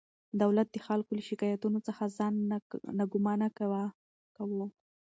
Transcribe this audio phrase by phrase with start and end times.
[0.41, 2.33] دولت د خلکو له شکایتونو څخه ځان
[2.99, 3.85] ناګمانه کاوه.